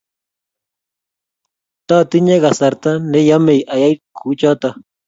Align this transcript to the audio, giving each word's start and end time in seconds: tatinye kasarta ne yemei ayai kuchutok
tatinye 1.87 2.35
kasarta 2.43 2.91
ne 3.09 3.19
yemei 3.27 3.61
ayai 3.73 3.95
kuchutok 4.17 4.75